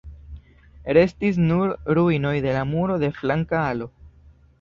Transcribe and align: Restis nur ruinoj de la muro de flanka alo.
Restis 0.97 1.37
nur 1.41 1.73
ruinoj 1.97 2.31
de 2.45 2.55
la 2.55 2.63
muro 2.71 2.95
de 3.05 3.11
flanka 3.19 3.61
alo. 3.75 3.89